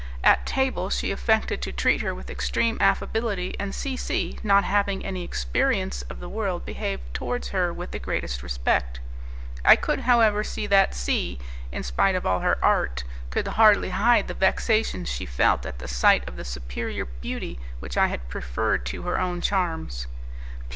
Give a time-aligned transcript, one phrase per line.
[0.23, 5.05] At table she affected to treat her with extreme affability, and C C not having
[5.05, 8.99] any experience of the world behaved towards her with the greatest respect.
[9.63, 11.37] I could, however, see that C,
[11.71, 15.87] in spite of all her art, could hardly hide the vexation she felt at the
[15.87, 20.07] sight of the superior beauty which I had preferred to her own charms.